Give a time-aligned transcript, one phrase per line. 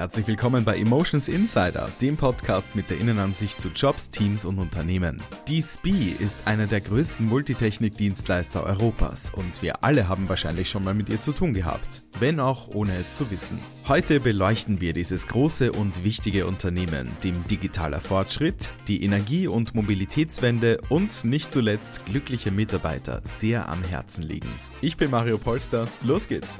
[0.00, 5.22] Herzlich willkommen bei Emotions Insider, dem Podcast mit der Innenansicht zu Jobs, Teams und Unternehmen.
[5.46, 10.94] Die SPI ist einer der größten Multitechnik-Dienstleister Europas und wir alle haben wahrscheinlich schon mal
[10.94, 13.58] mit ihr zu tun gehabt, wenn auch ohne es zu wissen.
[13.88, 20.80] Heute beleuchten wir dieses große und wichtige Unternehmen, dem digitaler Fortschritt, die Energie- und Mobilitätswende
[20.88, 24.48] und nicht zuletzt glückliche Mitarbeiter sehr am Herzen liegen.
[24.80, 26.58] Ich bin Mario Polster, los geht's!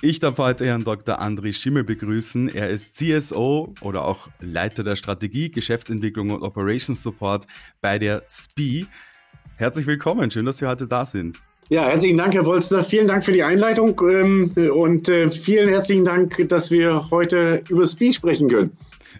[0.00, 1.20] Ich darf heute Herrn Dr.
[1.20, 2.54] André Schimmel begrüßen.
[2.54, 7.48] Er ist CSO oder auch Leiter der Strategie, Geschäftsentwicklung und Operations Support
[7.80, 8.86] bei der SPI.
[9.56, 11.42] Herzlich willkommen, schön, dass Sie heute da sind.
[11.68, 12.84] Ja, herzlichen Dank, Herr Wolzner.
[12.84, 17.84] Vielen Dank für die Einleitung ähm, und äh, vielen herzlichen Dank, dass wir heute über
[17.84, 18.70] SPI sprechen können.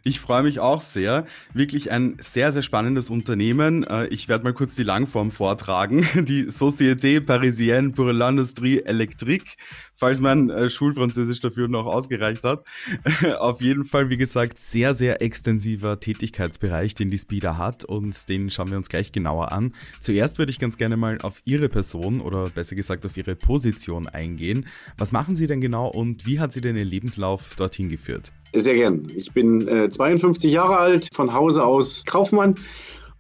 [0.05, 1.27] Ich freue mich auch sehr.
[1.55, 3.85] Wirklich ein sehr, sehr spannendes Unternehmen.
[3.85, 6.07] Äh, ich werde mal kurz die Langform vortragen.
[6.29, 9.57] Die Société Parisienne pour l'Industrie Électrique,
[9.95, 12.65] falls mein äh, Schulfranzösisch dafür noch ausgereicht hat.
[13.39, 18.51] Auf jeden Fall, wie gesagt, sehr, sehr extensiver Tätigkeitsbereich, den die Speeder hat und den
[18.51, 19.73] schauen wir uns gleich genauer an.
[20.01, 24.07] Zuerst würde ich ganz gerne mal auf Ihre Person oder besser gesagt auf Ihre Position
[24.07, 24.67] eingehen.
[24.97, 28.33] Was machen Sie denn genau und wie hat Sie denn Ihr Lebenslauf dorthin geführt?
[28.55, 29.07] Sehr gern.
[29.15, 32.57] Ich bin äh, 52 Jahre alt, von Hause aus Kaufmann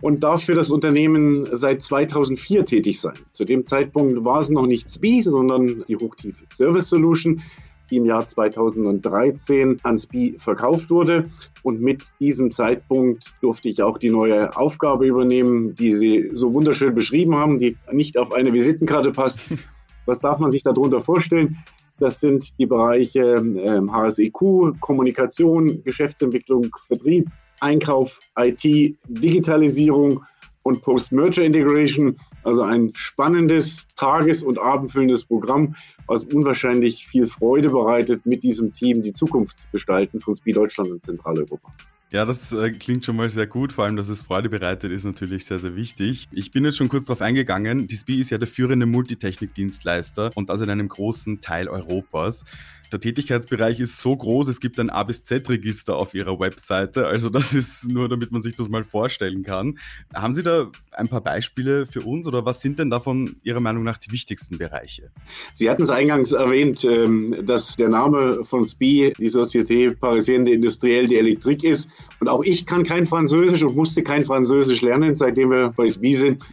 [0.00, 3.18] und darf für das Unternehmen seit 2004 tätig sein.
[3.30, 7.42] Zu dem Zeitpunkt war es noch nicht SPI, sondern die Hochtiefe Service Solution,
[7.90, 11.30] die im Jahr 2013 an SPI verkauft wurde.
[11.62, 16.94] Und mit diesem Zeitpunkt durfte ich auch die neue Aufgabe übernehmen, die Sie so wunderschön
[16.94, 19.40] beschrieben haben, die nicht auf eine Visitenkarte passt.
[20.06, 21.58] Was darf man sich darunter vorstellen?
[22.00, 27.28] Das sind die Bereiche äh, HSEQ, Kommunikation, Geschäftsentwicklung, Vertrieb,
[27.60, 28.62] Einkauf, IT,
[29.08, 30.22] Digitalisierung
[30.62, 32.16] und Post-Merger Integration.
[32.44, 35.74] Also ein spannendes, tages- und abendfüllendes Programm,
[36.06, 40.90] was unwahrscheinlich viel Freude bereitet, mit diesem Team die Zukunft zu gestalten von Speed Deutschland
[40.90, 41.72] und Zentraleuropa.
[42.10, 45.04] Ja, das äh, klingt schon mal sehr gut, vor allem, dass es Freude bereitet, ist
[45.04, 46.26] natürlich sehr, sehr wichtig.
[46.32, 47.86] Ich bin jetzt schon kurz darauf eingegangen.
[47.86, 52.46] Die SPI ist ja der führende Multitechnik-Dienstleister und das in einem großen Teil Europas.
[52.90, 57.06] Der Tätigkeitsbereich ist so groß, es gibt ein A bis Z-Register auf Ihrer Webseite.
[57.06, 59.78] Also das ist nur, damit man sich das mal vorstellen kann.
[60.14, 63.84] Haben Sie da ein paar Beispiele für uns oder was sind denn davon Ihrer Meinung
[63.84, 65.10] nach die wichtigsten Bereiche?
[65.52, 71.08] Sie hatten es eingangs erwähnt, ähm, dass der Name von SPI die Société Parisienne Industrielle
[71.08, 71.90] d'Électrique ist.
[72.20, 76.16] Und auch ich kann kein Französisch und musste kein Französisch lernen, seitdem wir bei SPI
[76.16, 76.44] sind.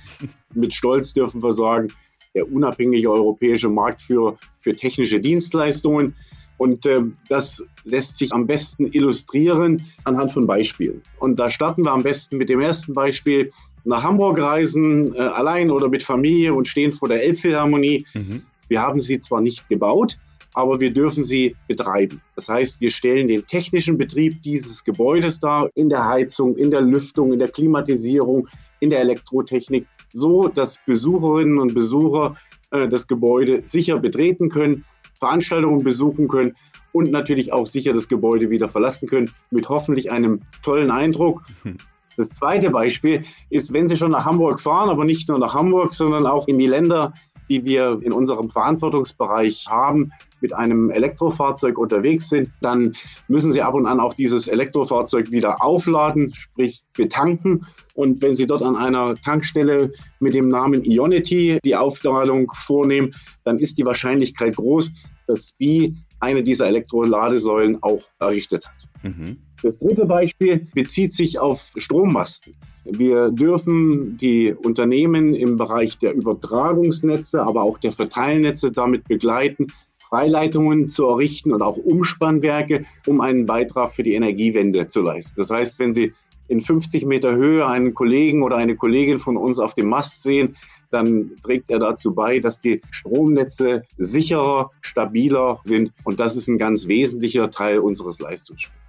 [0.54, 1.90] Mit Stolz dürfen wir sagen,
[2.36, 6.14] der unabhängige europäische Marktführer für technische Dienstleistungen.
[6.58, 11.02] Und äh, das lässt sich am besten illustrieren anhand von Beispielen.
[11.20, 13.52] Und da starten wir am besten mit dem ersten Beispiel.
[13.84, 18.06] Nach Hamburg reisen, äh, allein oder mit Familie und stehen vor der Elbphilharmonie.
[18.14, 18.44] Mhm.
[18.68, 20.18] Wir haben sie zwar nicht gebaut,
[20.54, 22.22] aber wir dürfen sie betreiben.
[22.36, 26.82] Das heißt, wir stellen den technischen Betrieb dieses Gebäudes dar, in der Heizung, in der
[26.82, 28.48] Lüftung, in der Klimatisierung,
[28.80, 32.36] in der Elektrotechnik, so dass Besucherinnen und Besucher
[32.72, 34.86] äh, das Gebäude sicher betreten können,
[35.20, 36.56] Veranstaltungen besuchen können
[36.94, 41.44] und natürlich auch sicher das Gebäude wieder verlassen können, mit hoffentlich einem tollen Eindruck.
[42.18, 45.92] Das zweite Beispiel ist, wenn Sie schon nach Hamburg fahren, aber nicht nur nach Hamburg,
[45.92, 47.14] sondern auch in die Länder,
[47.50, 50.12] die wir in unserem Verantwortungsbereich haben,
[50.42, 52.96] mit einem Elektrofahrzeug unterwegs sind, dann
[53.28, 57.66] müssen Sie ab und an auch dieses Elektrofahrzeug wieder aufladen, sprich betanken.
[57.96, 63.58] Und wenn Sie dort an einer Tankstelle mit dem Namen Ionity die Aufladung vornehmen, dann
[63.58, 64.92] ist die Wahrscheinlichkeit groß,
[65.28, 68.85] dass SPI eine dieser Elektroladesäulen auch errichtet hat.
[69.06, 69.38] Mhm.
[69.62, 72.54] Das dritte Beispiel bezieht sich auf Strommasten.
[72.86, 79.68] Wir dürfen die Unternehmen im Bereich der Übertragungsnetze, aber auch der Verteilnetze damit begleiten,
[79.98, 85.36] Freileitungen zu errichten und auch Umspannwerke, um einen Beitrag für die Energiewende zu leisten.
[85.38, 86.14] Das heißt, wenn Sie
[86.48, 90.56] in 50 Meter Höhe einen Kollegen oder eine Kollegin von uns auf dem Mast sehen,
[90.92, 95.92] dann trägt er dazu bei, dass die Stromnetze sicherer, stabiler sind.
[96.04, 98.85] Und das ist ein ganz wesentlicher Teil unseres Leistungsspektrums.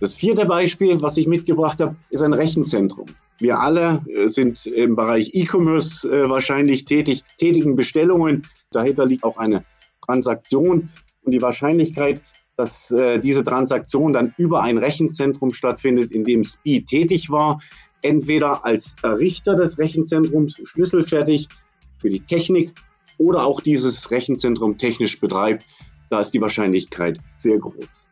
[0.00, 3.06] Das vierte Beispiel, was ich mitgebracht habe, ist ein Rechenzentrum.
[3.38, 8.46] Wir alle äh, sind im Bereich E-Commerce äh, wahrscheinlich tätig, tätigen Bestellungen.
[8.70, 9.64] Dahinter liegt auch eine
[10.04, 10.88] Transaktion
[11.22, 12.22] und die Wahrscheinlichkeit,
[12.56, 17.60] dass äh, diese Transaktion dann über ein Rechenzentrum stattfindet, in dem SPI tätig war,
[18.02, 21.48] entweder als Errichter des Rechenzentrums schlüsselfertig
[21.98, 22.72] für die Technik
[23.18, 25.66] oder auch dieses Rechenzentrum technisch betreibt,
[26.08, 28.09] da ist die Wahrscheinlichkeit sehr groß.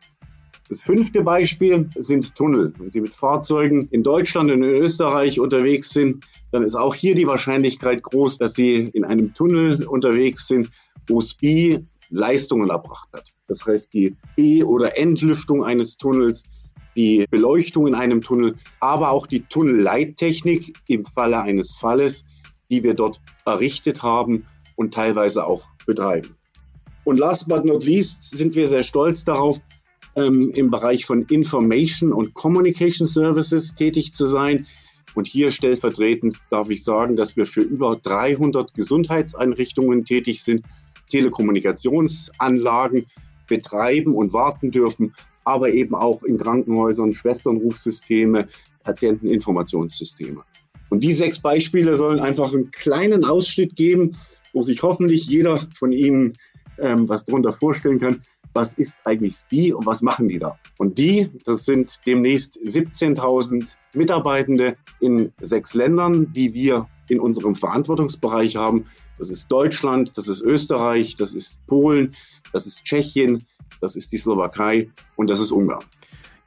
[0.69, 2.71] Das fünfte Beispiel sind Tunnel.
[2.77, 7.15] Wenn Sie mit Fahrzeugen in Deutschland und in Österreich unterwegs sind, dann ist auch hier
[7.15, 10.69] die Wahrscheinlichkeit groß, dass Sie in einem Tunnel unterwegs sind,
[11.07, 13.29] wo SPI Leistungen erbracht hat.
[13.47, 16.43] Das heißt, die B- oder Entlüftung eines Tunnels,
[16.95, 22.27] die Beleuchtung in einem Tunnel, aber auch die Tunnelleittechnik im Falle eines Falles,
[22.69, 24.45] die wir dort errichtet haben
[24.75, 26.35] und teilweise auch betreiben.
[27.05, 29.59] Und last but not least sind wir sehr stolz darauf,
[30.15, 34.67] ähm, im Bereich von Information und Communication Services tätig zu sein.
[35.15, 40.65] Und hier stellvertretend darf ich sagen, dass wir für über 300 Gesundheitseinrichtungen tätig sind,
[41.09, 43.05] Telekommunikationsanlagen
[43.47, 45.13] betreiben und warten dürfen,
[45.43, 48.47] aber eben auch in Krankenhäusern Schwesternrufsysteme,
[48.83, 50.43] Patienteninformationssysteme.
[50.89, 54.15] Und die sechs Beispiele sollen einfach einen kleinen Ausschnitt geben,
[54.53, 56.33] wo sich hoffentlich jeder von Ihnen
[56.79, 58.21] ähm, was darunter vorstellen kann,
[58.53, 60.57] was ist eigentlich SPI und was machen die da?
[60.77, 68.55] Und die, das sind demnächst 17.000 Mitarbeitende in sechs Ländern, die wir in unserem Verantwortungsbereich
[68.55, 68.85] haben.
[69.17, 72.15] Das ist Deutschland, das ist Österreich, das ist Polen,
[72.53, 73.45] das ist Tschechien,
[73.81, 75.85] das ist die Slowakei und das ist Ungarn.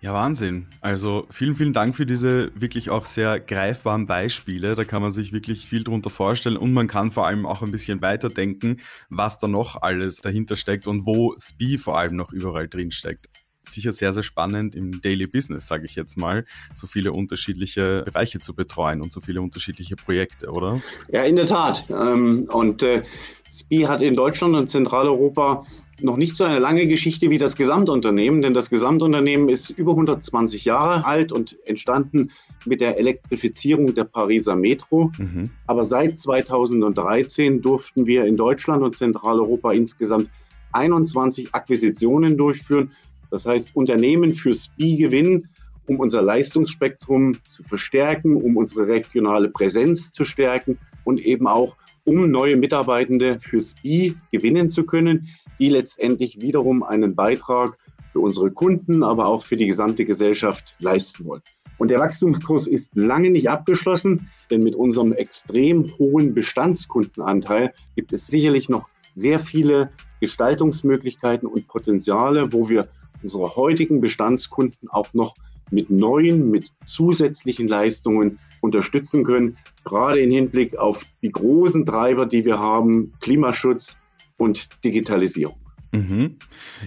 [0.03, 0.67] Ja, Wahnsinn.
[0.81, 4.75] Also vielen, vielen Dank für diese wirklich auch sehr greifbaren Beispiele.
[4.75, 7.71] Da kann man sich wirklich viel drunter vorstellen und man kann vor allem auch ein
[7.71, 12.67] bisschen weiterdenken, was da noch alles dahinter steckt und wo SPI vor allem noch überall
[12.67, 13.29] drin steckt.
[13.65, 16.45] Sicher sehr, sehr spannend im Daily Business, sage ich jetzt mal,
[16.75, 20.83] so viele unterschiedliche Bereiche zu betreuen und so viele unterschiedliche Projekte, oder?
[21.11, 21.85] Ja, in der Tat.
[21.91, 23.03] Ähm, und äh,
[23.51, 25.65] SPI hat in Deutschland und Zentraleuropa
[26.01, 30.65] noch nicht so eine lange Geschichte wie das Gesamtunternehmen, denn das Gesamtunternehmen ist über 120
[30.65, 32.31] Jahre alt und entstanden
[32.65, 35.13] mit der Elektrifizierung der Pariser Metro.
[35.19, 35.51] Mhm.
[35.67, 40.29] Aber seit 2013 durften wir in Deutschland und Zentraleuropa insgesamt
[40.73, 42.93] 21 Akquisitionen durchführen.
[43.33, 45.49] Das heißt, Unternehmen für SPI gewinnen,
[45.87, 52.31] um unser Leistungsspektrum zu verstärken, um unsere regionale Präsenz zu stärken und eben auch um
[52.31, 57.79] neue Mitarbeitende für SPI gewinnen zu können, die letztendlich wiederum einen Beitrag
[58.11, 61.43] für unsere Kunden, aber auch für die gesamte Gesellschaft leisten wollen.
[61.79, 68.27] Und der Wachstumskurs ist lange nicht abgeschlossen, denn mit unserem extrem hohen Bestandskundenanteil gibt es
[68.27, 69.91] sicherlich noch sehr viele
[70.21, 72.89] Gestaltungsmöglichkeiten und Potenziale, wo wir
[73.23, 75.35] unsere heutigen Bestandskunden auch noch
[75.71, 82.45] mit neuen, mit zusätzlichen Leistungen unterstützen können, gerade im Hinblick auf die großen Treiber, die
[82.45, 83.99] wir haben, Klimaschutz
[84.37, 85.57] und Digitalisierung.
[85.93, 86.37] Mhm.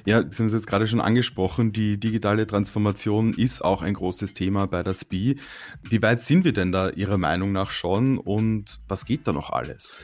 [0.05, 4.33] Ja, Sie haben es jetzt gerade schon angesprochen, die digitale Transformation ist auch ein großes
[4.33, 5.37] Thema bei der SPI.
[5.83, 9.51] Wie weit sind wir denn da Ihrer Meinung nach schon und was geht da noch
[9.51, 9.97] alles?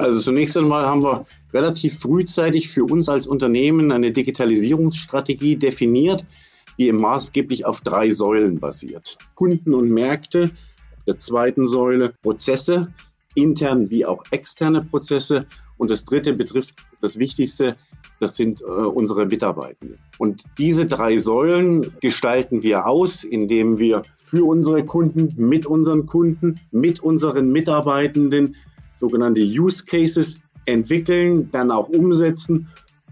[0.00, 6.24] Also zunächst einmal haben wir relativ frühzeitig für uns als Unternehmen eine Digitalisierungsstrategie definiert,
[6.78, 9.18] die maßgeblich auf drei Säulen basiert.
[9.34, 10.52] Kunden und Märkte,
[11.06, 12.88] der zweiten Säule Prozesse,
[13.34, 15.46] intern wie auch externe Prozesse.
[15.76, 17.76] Und das dritte betrifft das Wichtigste,
[18.20, 19.98] das sind äh, unsere Mitarbeitenden.
[20.16, 26.58] Und diese drei Säulen gestalten wir aus, indem wir für unsere Kunden, mit unseren Kunden,
[26.70, 28.56] mit unseren Mitarbeitenden
[29.00, 32.68] sogenannte Use Cases entwickeln, dann auch umsetzen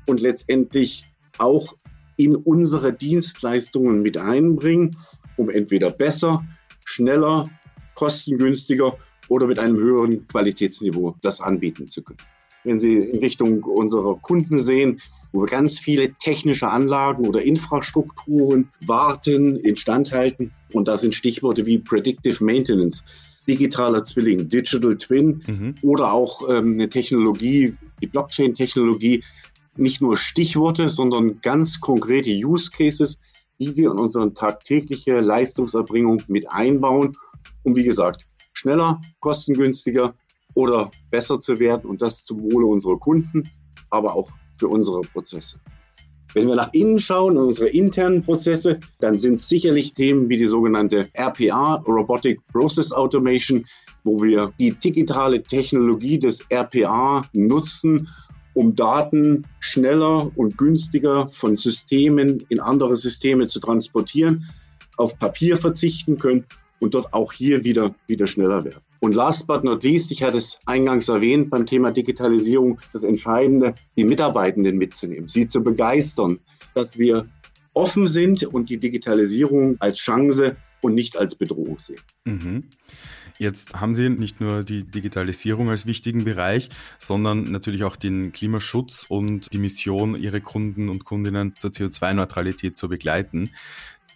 [0.06, 1.04] und letztendlich
[1.38, 1.76] auch
[2.16, 4.96] in unsere Dienstleistungen mit einbringen,
[5.36, 6.44] um entweder besser,
[6.84, 7.48] schneller,
[7.94, 8.98] kostengünstiger
[9.28, 12.18] oder mit einem höheren Qualitätsniveau das anbieten zu können.
[12.64, 15.00] Wenn Sie in Richtung unserer Kunden sehen,
[15.32, 21.66] wo wir ganz viele technische Anlagen oder Infrastrukturen warten, instand halten, und da sind Stichworte
[21.66, 23.04] wie Predictive Maintenance,
[23.48, 25.74] digitaler Zwilling, Digital Twin mhm.
[25.82, 29.24] oder auch ähm, eine Technologie, die Blockchain-Technologie,
[29.76, 33.20] nicht nur Stichworte, sondern ganz konkrete Use Cases,
[33.58, 37.16] die wir in unsere tagtägliche Leistungserbringung mit einbauen,
[37.62, 40.14] um wie gesagt schneller, kostengünstiger
[40.54, 43.48] oder besser zu werden und das zum Wohle unserer Kunden,
[43.90, 45.60] aber auch für unsere Prozesse.
[46.34, 50.36] Wenn wir nach innen schauen, in unsere internen Prozesse, dann sind es sicherlich Themen wie
[50.36, 53.64] die sogenannte RPA, Robotic Process Automation,
[54.04, 58.08] wo wir die digitale Technologie des RPA nutzen,
[58.54, 64.44] um Daten schneller und günstiger von Systemen in andere Systeme zu transportieren,
[64.96, 66.44] auf Papier verzichten können
[66.80, 68.87] und dort auch hier wieder, wieder schneller werden.
[69.00, 73.04] Und last but not least, ich hatte es eingangs erwähnt, beim Thema Digitalisierung ist das
[73.04, 76.40] Entscheidende, die Mitarbeitenden mitzunehmen, sie zu begeistern,
[76.74, 77.28] dass wir
[77.74, 82.00] offen sind und die Digitalisierung als Chance und nicht als Bedrohung sehen.
[82.24, 82.64] Mhm.
[83.38, 89.06] Jetzt haben Sie nicht nur die Digitalisierung als wichtigen Bereich, sondern natürlich auch den Klimaschutz
[89.08, 93.50] und die Mission, Ihre Kunden und Kundinnen zur CO2-Neutralität zu begleiten.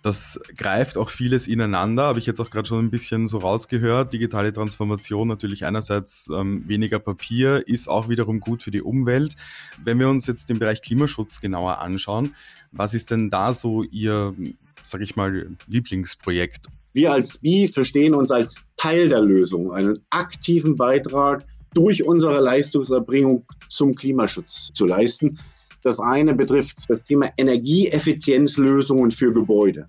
[0.02, 4.12] Das greift auch vieles ineinander, habe ich jetzt auch gerade schon ein bisschen so rausgehört.
[4.12, 9.37] Digitale Transformation natürlich einerseits ähm, weniger Papier, ist auch wiederum gut für die Umwelt.
[9.82, 12.35] Wenn wir uns jetzt den Bereich Klimaschutz genauer anschauen,
[12.73, 14.35] was ist denn da so Ihr,
[14.82, 16.66] sage ich mal, Lieblingsprojekt?
[16.94, 23.44] Wir als SPI verstehen uns als Teil der Lösung, einen aktiven Beitrag durch unsere Leistungserbringung
[23.68, 25.38] zum Klimaschutz zu leisten.
[25.83, 29.89] Das eine betrifft das Thema Energieeffizienzlösungen für Gebäude.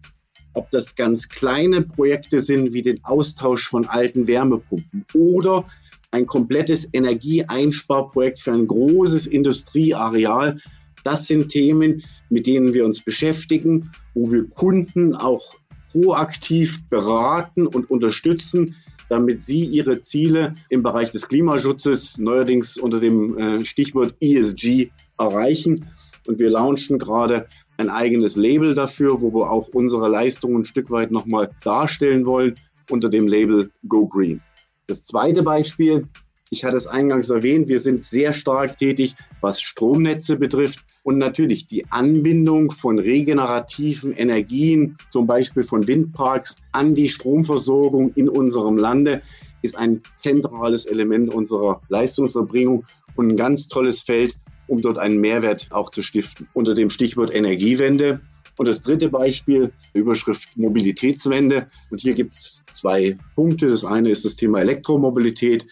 [0.53, 5.65] Ob das ganz kleine Projekte sind wie den Austausch von alten Wärmepumpen oder
[6.11, 10.59] ein komplettes Energieeinsparprojekt für ein großes Industrieareal.
[11.03, 15.55] Das sind Themen, mit denen wir uns beschäftigen, wo wir Kunden auch
[15.91, 18.75] proaktiv beraten und unterstützen,
[19.09, 24.91] damit sie ihre Ziele im Bereich des Klimaschutzes neuerdings unter dem äh, Stichwort ESG
[25.23, 25.87] erreichen.
[26.27, 30.91] Und wir launchen gerade ein eigenes Label dafür, wo wir auch unsere Leistungen ein Stück
[30.91, 32.55] weit nochmal darstellen wollen
[32.89, 34.41] unter dem Label Go Green.
[34.87, 36.07] Das zweite Beispiel,
[36.49, 40.85] ich hatte es eingangs erwähnt, wir sind sehr stark tätig, was Stromnetze betrifft.
[41.01, 48.29] Und natürlich die Anbindung von regenerativen Energien, zum Beispiel von Windparks, an die Stromversorgung in
[48.29, 49.21] unserem Lande
[49.61, 54.35] ist ein zentrales Element unserer Leistungserbringung und ein ganz tolles Feld,
[54.67, 56.47] um dort einen Mehrwert auch zu stiften.
[56.53, 58.21] Unter dem Stichwort Energiewende.
[58.57, 61.67] Und das dritte Beispiel, Überschrift Mobilitätswende.
[61.89, 63.69] Und hier gibt es zwei Punkte.
[63.69, 65.65] Das eine ist das Thema Elektromobilität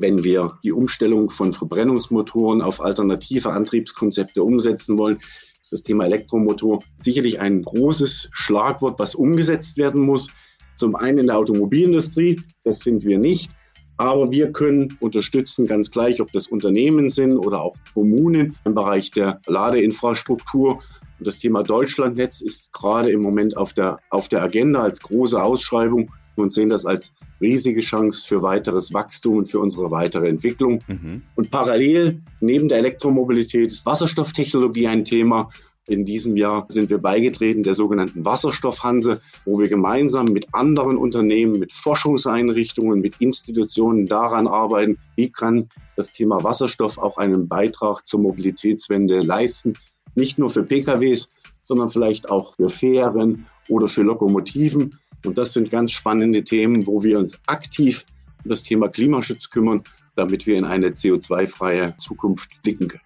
[0.00, 5.18] wenn wir die Umstellung von Verbrennungsmotoren auf alternative Antriebskonzepte umsetzen wollen,
[5.60, 10.30] ist das Thema Elektromotor sicherlich ein großes Schlagwort, was umgesetzt werden muss.
[10.74, 13.50] Zum einen in der Automobilindustrie, das sind wir nicht,
[13.96, 19.10] aber wir können unterstützen, ganz gleich, ob das Unternehmen sind oder auch Kommunen im Bereich
[19.10, 20.82] der Ladeinfrastruktur.
[21.18, 25.40] Und das Thema Deutschlandnetz ist gerade im Moment auf der, auf der Agenda als große
[25.40, 30.82] Ausschreibung und sehen das als riesige Chance für weiteres Wachstum und für unsere weitere Entwicklung.
[30.88, 31.22] Mhm.
[31.36, 35.50] Und parallel neben der Elektromobilität ist Wasserstofftechnologie ein Thema.
[35.86, 41.58] In diesem Jahr sind wir beigetreten der sogenannten Wasserstoffhanse, wo wir gemeinsam mit anderen Unternehmen,
[41.58, 48.20] mit Forschungseinrichtungen, mit Institutionen daran arbeiten, wie kann das Thema Wasserstoff auch einen Beitrag zur
[48.20, 49.74] Mobilitätswende leisten.
[50.14, 54.98] Nicht nur für PKWs, sondern vielleicht auch für Fähren oder für Lokomotiven.
[55.22, 58.06] Und das sind ganz spannende Themen, wo wir uns aktiv
[58.42, 59.84] um das Thema Klimaschutz kümmern,
[60.16, 63.03] damit wir in eine CO2-freie Zukunft blicken können.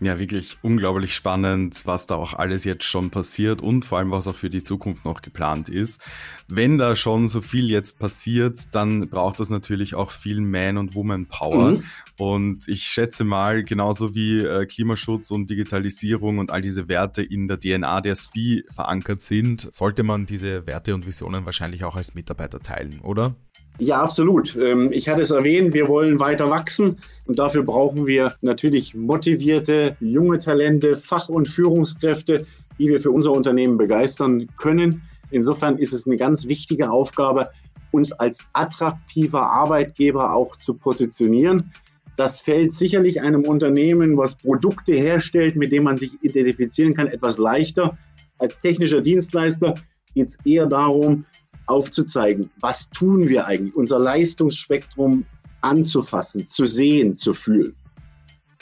[0.00, 4.26] Ja, wirklich unglaublich spannend, was da auch alles jetzt schon passiert und vor allem, was
[4.26, 6.02] auch für die Zukunft noch geplant ist.
[6.48, 10.94] Wenn da schon so viel jetzt passiert, dann braucht das natürlich auch viel Man- und
[10.94, 11.72] Woman-Power.
[11.72, 11.84] Mhm.
[12.18, 17.48] Und ich schätze mal, genauso wie äh, Klimaschutz und Digitalisierung und all diese Werte in
[17.48, 22.14] der DNA der SPI verankert sind, sollte man diese Werte und Visionen wahrscheinlich auch als
[22.14, 23.34] Mitarbeiter teilen, oder?
[23.78, 24.56] Ja, absolut.
[24.56, 29.96] Ähm, ich hatte es erwähnt, wir wollen weiter wachsen und dafür brauchen wir natürlich motivierte,
[30.00, 32.46] junge Talente, Fach- und Führungskräfte,
[32.78, 35.02] die wir für unser Unternehmen begeistern können.
[35.30, 37.50] Insofern ist es eine ganz wichtige Aufgabe,
[37.90, 41.72] uns als attraktiver Arbeitgeber auch zu positionieren.
[42.16, 47.36] Das fällt sicherlich einem Unternehmen, was Produkte herstellt, mit denen man sich identifizieren kann, etwas
[47.36, 47.98] leichter.
[48.38, 49.74] Als technischer Dienstleister
[50.14, 51.26] geht es eher darum,
[51.66, 55.24] aufzuzeigen, was tun wir eigentlich, unser Leistungsspektrum
[55.60, 57.74] anzufassen, zu sehen, zu fühlen.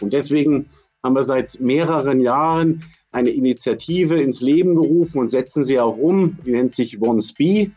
[0.01, 0.67] Und deswegen
[1.03, 6.37] haben wir seit mehreren Jahren eine Initiative ins Leben gerufen und setzen sie auch um.
[6.45, 7.73] Die nennt sich One Speed.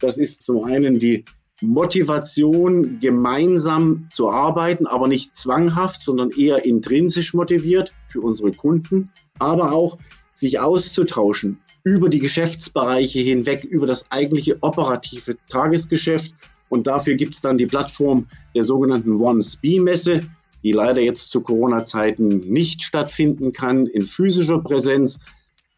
[0.00, 1.24] Das ist zum einen die
[1.62, 9.72] Motivation, gemeinsam zu arbeiten, aber nicht zwanghaft, sondern eher intrinsisch motiviert für unsere Kunden, aber
[9.72, 9.96] auch
[10.34, 16.34] sich auszutauschen über die Geschäftsbereiche hinweg, über das eigentliche operative Tagesgeschäft.
[16.68, 20.22] Und dafür gibt es dann die Plattform der sogenannten One-Spee-Messe,
[20.64, 25.20] die leider jetzt zu Corona-Zeiten nicht stattfinden kann in physischer Präsenz.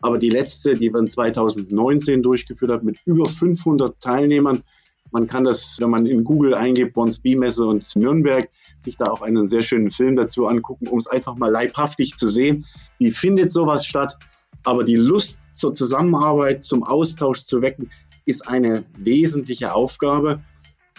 [0.00, 4.62] Aber die letzte, die wir in 2019 durchgeführt haben, mit über 500 Teilnehmern.
[5.10, 8.48] Man kann das, wenn man in Google eingibt, One Spee Messe und Nürnberg,
[8.78, 12.28] sich da auch einen sehr schönen Film dazu angucken, um es einfach mal leibhaftig zu
[12.28, 12.64] sehen.
[12.98, 14.16] Wie findet sowas statt?
[14.64, 17.90] Aber die Lust zur Zusammenarbeit, zum Austausch zu wecken,
[18.25, 20.42] ist eine wesentliche Aufgabe.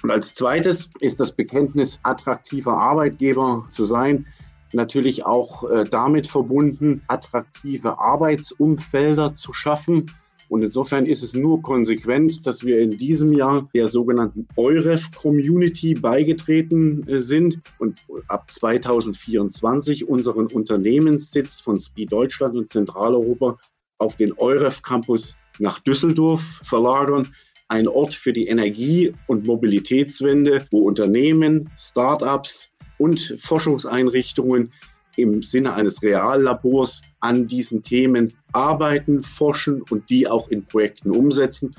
[0.02, 4.26] Und als zweites ist das Bekenntnis, attraktiver Arbeitgeber zu sein,
[4.74, 10.12] natürlich auch äh, damit verbunden, attraktive Arbeitsumfelder zu schaffen.
[10.50, 15.94] Und insofern ist es nur konsequent, dass wir in diesem Jahr der sogenannten EUREF Community
[15.94, 23.58] beigetreten äh, sind und ab 2024 unseren Unternehmenssitz von SPI Deutschland und Zentraleuropa
[23.98, 27.34] auf den EUREF Campus nach Düsseldorf verlagern.
[27.68, 34.72] Ein Ort für die Energie- und Mobilitätswende, wo Unternehmen, Start-ups und Forschungseinrichtungen
[35.18, 41.76] im Sinne eines Reallabors an diesen Themen arbeiten, forschen und die auch in Projekten umsetzen.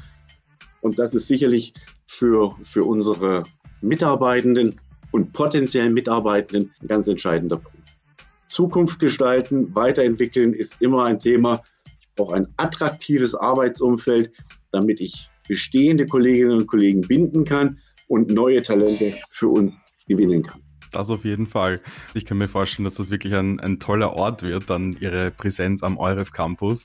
[0.81, 1.73] Und das ist sicherlich
[2.07, 3.45] für, für unsere
[3.81, 4.81] Mitarbeitenden
[5.13, 7.79] und potenziellen Mitarbeitenden ein ganz entscheidender Punkt.
[8.47, 11.63] Zukunft gestalten, weiterentwickeln ist immer ein Thema.
[12.01, 14.33] Ich brauche ein attraktives Arbeitsumfeld,
[14.73, 17.79] damit ich bestehende Kolleginnen und Kollegen binden kann
[18.09, 20.63] und neue Talente für uns gewinnen kann.
[20.91, 21.81] Das auf jeden Fall.
[22.15, 25.83] Ich kann mir vorstellen, dass das wirklich ein, ein toller Ort wird, dann Ihre Präsenz
[25.83, 26.85] am EUREF Campus.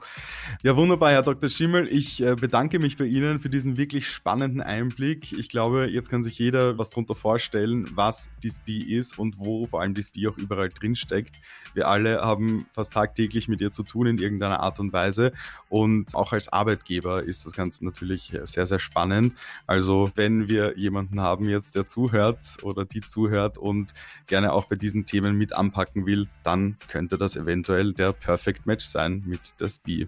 [0.61, 1.49] Ja, wunderbar, Herr Dr.
[1.49, 1.87] Schimmel.
[1.89, 5.31] Ich äh, bedanke mich bei Ihnen für diesen wirklich spannenden Einblick.
[5.31, 9.67] Ich glaube, jetzt kann sich jeder was darunter vorstellen, was die SPI ist und wo
[9.67, 11.35] vor allem die SPI auch überall drinsteckt.
[11.73, 15.33] Wir alle haben fast tagtäglich mit ihr zu tun in irgendeiner Art und Weise.
[15.69, 19.33] Und auch als Arbeitgeber ist das Ganze natürlich sehr, sehr spannend.
[19.65, 23.92] Also, wenn wir jemanden haben jetzt, der zuhört oder die zuhört und
[24.27, 28.85] gerne auch bei diesen Themen mit anpacken will, dann könnte das eventuell der Perfect Match
[28.85, 30.07] sein mit der SPI.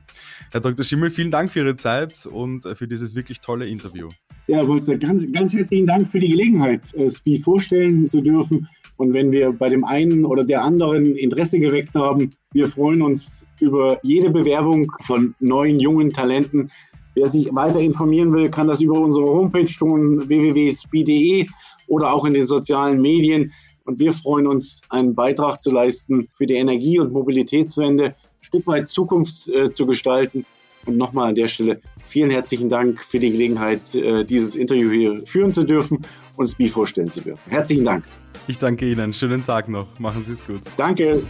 [0.51, 0.83] Herr Dr.
[0.83, 4.09] Schimmel, vielen Dank für Ihre Zeit und äh, für dieses wirklich tolle Interview.
[4.47, 8.67] Ja, Wolfgang, ganz, ganz herzlichen Dank für die Gelegenheit, äh, SPI vorstellen zu dürfen.
[8.97, 13.45] Und wenn wir bei dem einen oder der anderen Interesse geweckt haben, wir freuen uns
[13.59, 16.71] über jede Bewerbung von neuen, jungen Talenten.
[17.13, 21.47] Wer sich weiter informieren will, kann das über unsere Homepage tun, www.spi.de
[21.87, 23.51] oder auch in den sozialen Medien.
[23.85, 28.67] Und wir freuen uns, einen Beitrag zu leisten für die Energie- und Mobilitätswende, ein Stück
[28.67, 30.45] weit Zukunft äh, zu gestalten.
[30.85, 35.25] Und nochmal an der Stelle vielen herzlichen Dank für die Gelegenheit, äh, dieses Interview hier
[35.25, 37.49] führen zu dürfen und SPI vorstellen zu dürfen.
[37.49, 38.03] Herzlichen Dank.
[38.47, 39.13] Ich danke Ihnen.
[39.13, 39.87] Schönen Tag noch.
[39.99, 40.61] Machen Sie es gut.
[40.77, 41.23] Danke.